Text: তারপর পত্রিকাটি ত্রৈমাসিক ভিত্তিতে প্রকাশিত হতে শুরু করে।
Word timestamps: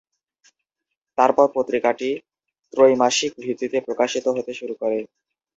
তারপর 1.17 1.45
পত্রিকাটি 1.55 2.09
ত্রৈমাসিক 2.73 3.31
ভিত্তিতে 3.43 3.77
প্রকাশিত 3.87 4.25
হতে 4.35 4.51
শুরু 4.59 4.73
করে। 4.81 4.99